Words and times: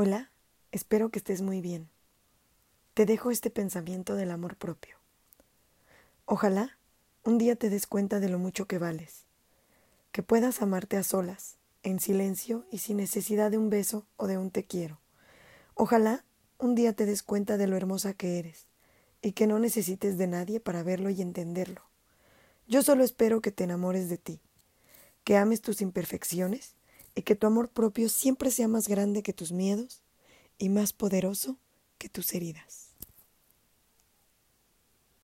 Hola, 0.00 0.30
espero 0.70 1.10
que 1.10 1.18
estés 1.18 1.42
muy 1.42 1.60
bien. 1.60 1.88
Te 2.94 3.04
dejo 3.04 3.32
este 3.32 3.50
pensamiento 3.50 4.14
del 4.14 4.30
amor 4.30 4.54
propio. 4.54 4.96
Ojalá 6.24 6.78
un 7.24 7.36
día 7.36 7.56
te 7.56 7.68
des 7.68 7.88
cuenta 7.88 8.20
de 8.20 8.28
lo 8.28 8.38
mucho 8.38 8.68
que 8.68 8.78
vales, 8.78 9.24
que 10.12 10.22
puedas 10.22 10.62
amarte 10.62 10.96
a 10.98 11.02
solas, 11.02 11.56
en 11.82 11.98
silencio 11.98 12.64
y 12.70 12.78
sin 12.78 12.98
necesidad 12.98 13.50
de 13.50 13.58
un 13.58 13.70
beso 13.70 14.06
o 14.16 14.28
de 14.28 14.38
un 14.38 14.52
te 14.52 14.62
quiero. 14.62 15.00
Ojalá 15.74 16.24
un 16.58 16.76
día 16.76 16.92
te 16.92 17.04
des 17.04 17.24
cuenta 17.24 17.56
de 17.56 17.66
lo 17.66 17.76
hermosa 17.76 18.14
que 18.14 18.38
eres 18.38 18.68
y 19.20 19.32
que 19.32 19.48
no 19.48 19.58
necesites 19.58 20.16
de 20.16 20.28
nadie 20.28 20.60
para 20.60 20.84
verlo 20.84 21.10
y 21.10 21.22
entenderlo. 21.22 21.82
Yo 22.68 22.84
solo 22.84 23.02
espero 23.02 23.40
que 23.40 23.50
te 23.50 23.64
enamores 23.64 24.08
de 24.08 24.18
ti, 24.18 24.40
que 25.24 25.36
ames 25.36 25.60
tus 25.60 25.80
imperfecciones 25.80 26.76
y 27.18 27.22
que 27.22 27.34
tu 27.34 27.48
amor 27.48 27.68
propio 27.68 28.08
siempre 28.08 28.52
sea 28.52 28.68
más 28.68 28.86
grande 28.86 29.24
que 29.24 29.32
tus 29.32 29.50
miedos 29.50 30.04
y 30.56 30.68
más 30.68 30.92
poderoso 30.92 31.58
que 31.98 32.08
tus 32.08 32.32
heridas. 32.32 32.87